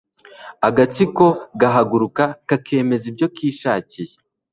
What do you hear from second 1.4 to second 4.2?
gahaguruka kakemeza ibyo kishakiye